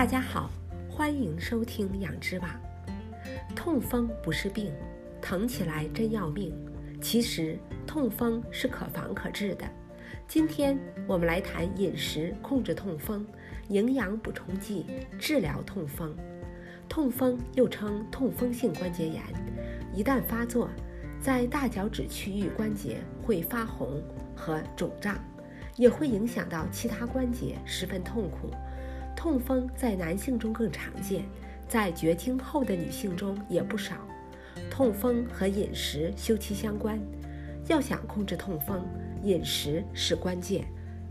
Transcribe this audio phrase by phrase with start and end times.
[0.00, 0.50] 大家好，
[0.88, 2.48] 欢迎收听养之网。
[3.54, 4.72] 痛风不是病，
[5.20, 6.54] 疼起来真要命。
[7.02, 9.66] 其实痛风是可防可治的。
[10.26, 13.26] 今天我们来谈饮食控制痛风，
[13.68, 14.86] 营养补充剂
[15.18, 16.16] 治疗痛风。
[16.88, 19.22] 痛风又称痛风性关节炎，
[19.92, 20.70] 一旦发作，
[21.20, 24.02] 在大脚趾区域关节会发红
[24.34, 25.18] 和肿胀，
[25.76, 28.50] 也会影响到其他关节，十分痛苦。
[29.20, 31.22] 痛风在男性中更常见，
[31.68, 33.96] 在绝经后的女性中也不少。
[34.70, 36.98] 痛风和饮食休戚相关，
[37.68, 38.82] 要想控制痛风，
[39.22, 40.64] 饮食是关键。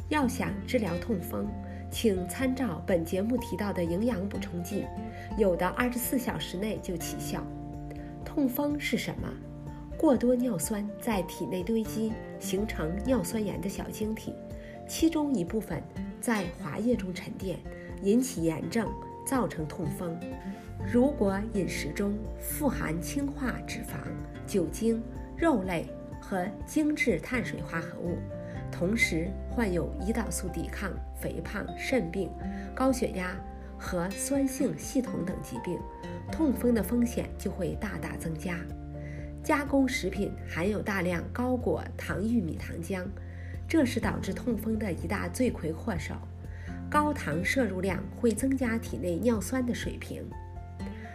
[0.09, 1.47] 要想治疗痛风，
[1.91, 4.85] 请参照本节目提到的营养补充剂，
[5.37, 7.45] 有的二十四小时内就起效。
[8.25, 9.31] 痛风是什么？
[9.99, 14.33] 过多尿酸在体内堆积，形成尿酸盐的小晶体，
[14.87, 15.79] 其中一部分
[16.19, 17.59] 在滑液中沉淀，
[18.01, 18.87] 引起炎症，
[19.25, 20.17] 造成痛风。
[20.91, 23.97] 如果饮食中富含氢化脂肪、
[24.47, 25.01] 酒精、
[25.37, 25.85] 肉类
[26.21, 28.17] 和精致碳水化合物，
[28.71, 32.29] 同时患有胰岛素抵抗、肥胖、肾病、
[32.73, 33.35] 高血压
[33.77, 35.77] 和酸性系统等疾病，
[36.31, 38.57] 痛风的风险就会大大增加。
[39.43, 43.03] 加工食品含有大量高果糖玉米糖浆，
[43.67, 46.13] 这是导致痛风的一大罪魁祸首。
[46.89, 50.23] 高糖摄入量会增加体内尿酸的水平。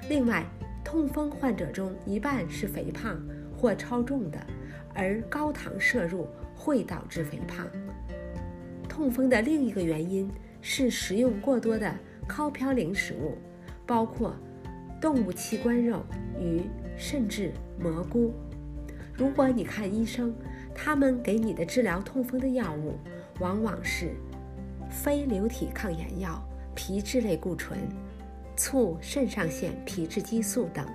[0.08, 0.44] 另外，
[0.84, 3.20] 痛风患者中一半是肥胖
[3.56, 4.39] 或超重的，
[4.95, 7.67] 而高糖摄入会导致肥胖。
[8.89, 10.30] 痛风的另一个原因
[10.61, 11.92] 是食用过多的
[12.27, 13.36] 高嘌呤食物，
[13.84, 14.36] 包括
[15.00, 16.05] 动物器官肉、
[16.39, 16.62] 鱼，
[16.97, 18.33] 甚至蘑菇。
[19.12, 20.33] 如果你看医生，
[20.72, 22.95] 他们给你的治疗痛风的药物
[23.41, 24.12] 往往是
[25.02, 26.40] 非流体抗炎药、
[26.74, 27.76] 皮质类固醇。
[28.56, 30.86] 促肾上腺皮质激素等，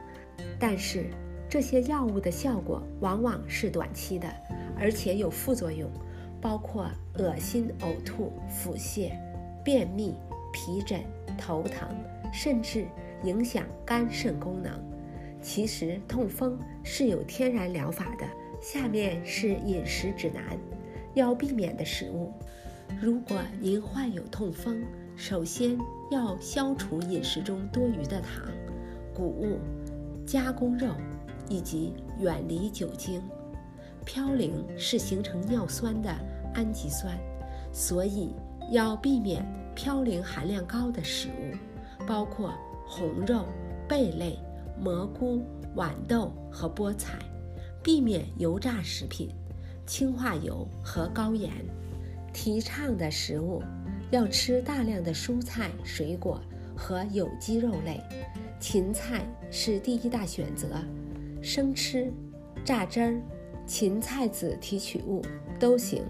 [0.58, 1.08] 但是
[1.50, 4.34] 这些药物的效果往往是短期的，
[4.80, 5.92] 而且有副作用，
[6.40, 9.12] 包括恶心、呕吐、腹泻、
[9.62, 10.16] 便秘、
[10.54, 11.02] 皮疹、
[11.38, 11.90] 头疼，
[12.32, 12.86] 甚至
[13.24, 14.72] 影响肝肾功能。
[15.42, 18.26] 其实痛风是有天然疗法的。
[18.62, 20.58] 下面是饮食指南，
[21.14, 22.34] 要避免的食物。
[22.98, 24.84] 如果您患有痛风，
[25.16, 25.78] 首先
[26.10, 28.46] 要消除饮食中多余的糖、
[29.14, 29.60] 谷物、
[30.26, 30.94] 加工肉，
[31.50, 33.22] 以及远离酒精。
[34.06, 36.10] 嘌呤是形成尿酸的
[36.56, 37.18] 氨基酸，
[37.72, 38.34] 所以
[38.72, 39.46] 要避免
[39.76, 42.54] 嘌呤含量高的食物，包括
[42.86, 43.46] 红肉、
[43.88, 44.40] 贝类、
[44.82, 45.42] 蘑菇、
[45.76, 47.20] 豌豆和菠菜，
[47.84, 49.30] 避免油炸食品、
[49.86, 51.52] 氢化油和高盐。
[52.42, 53.62] 提倡的食物。
[54.12, 56.42] 要吃大量的蔬菜、水果
[56.74, 58.00] 和有机肉类，
[58.62, 60.68] 芹菜是第一大选择。
[61.42, 62.10] 生吃、
[62.64, 63.22] 榨汁儿、
[63.68, 65.22] 芹菜籽提取物
[65.60, 66.02] 都行。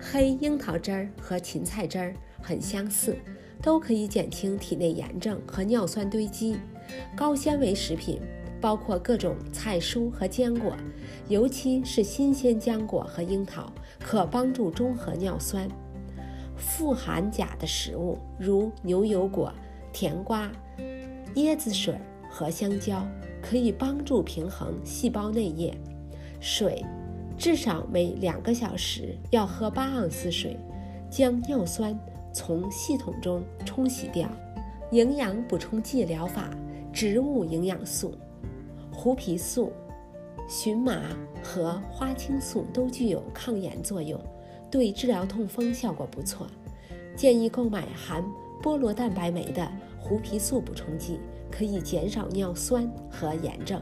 [0.00, 3.14] 黑樱桃汁儿和芹菜汁儿很相似，
[3.62, 6.56] 都可以减轻体内炎症和尿酸堆积。
[7.14, 8.18] 高纤维食品
[8.60, 10.76] 包括各种菜蔬和坚果，
[11.28, 15.68] 尤其是新鲜浆果和樱桃，可帮助中和尿酸。
[16.56, 19.52] 富含钾的食物，如牛油果、
[19.92, 20.50] 甜瓜、
[21.34, 21.94] 椰子水
[22.28, 23.06] 和香蕉，
[23.40, 25.72] 可以帮助平衡细胞内液。
[26.40, 26.84] 水，
[27.36, 30.56] 至少每两个小时要喝八盎司水，
[31.08, 31.96] 将尿酸
[32.32, 34.28] 从系统中冲洗掉。
[34.90, 36.50] 营养补充剂疗法：
[36.92, 38.14] 植物营养素、
[39.00, 39.72] 胡皮素、
[40.48, 41.00] 荨麻
[41.40, 44.20] 和花青素都具有抗炎作用。
[44.72, 46.48] 对治疗痛风效果不错，
[47.14, 48.24] 建议购买含
[48.60, 49.70] 菠萝蛋白酶的
[50.00, 53.80] 胡皮素补充剂，可以减少尿酸和炎症。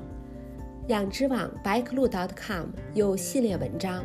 [0.89, 4.05] 养殖网百科路 .com 有系列文章，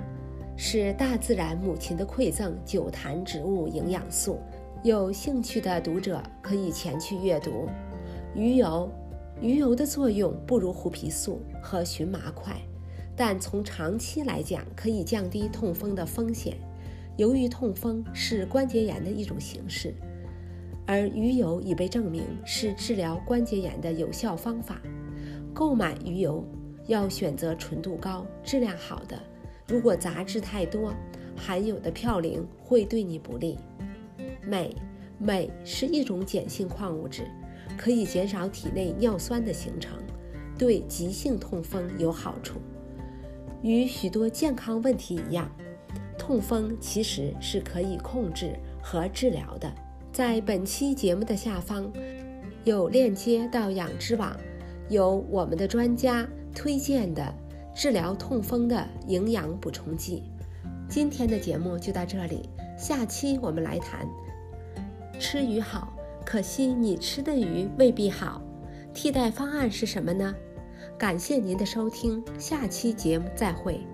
[0.56, 4.40] 是大自然母亲的馈赠——九坛植物营养素。
[4.82, 7.68] 有兴趣的读者可以前去阅读。
[8.34, 8.90] 鱼油，
[9.42, 12.56] 鱼油的作用不如胡皮素和荨麻快，
[13.16, 16.56] 但从长期来讲，可以降低痛风的风险。
[17.18, 19.96] 由于痛风是关节炎的一种形式，
[20.86, 24.80] 而鱼油已被证明是治疗关节炎的有效方法。
[25.54, 26.46] 购买鱼油
[26.86, 29.20] 要选择纯度高、质量好的。
[29.68, 30.94] 如果杂质太多，
[31.36, 33.58] 含有的嘌呤会对你不利。
[34.48, 34.76] 镁，
[35.22, 37.24] 镁是一种碱性矿物质，
[37.78, 39.98] 可以减少体内尿酸的形成，
[40.58, 42.60] 对急性痛风有好处。
[43.62, 45.50] 与许多健康问题一样。
[46.18, 49.74] 痛风其实是可以控制和治疗的，
[50.14, 51.92] 在本期节目的下方
[52.64, 54.38] 有链接到养之网，
[54.88, 57.34] 有我们的专家推荐的
[57.76, 60.22] 治疗痛风的营养补充剂。
[60.88, 62.48] 今天的节目就到这里，
[62.78, 64.08] 下期我们来谈
[65.22, 65.94] 吃鱼好，
[66.26, 68.42] 可惜你吃的鱼未必好，
[68.92, 70.34] 替代方案是什么呢？
[70.98, 73.86] 感谢您的收听，下期节目再会。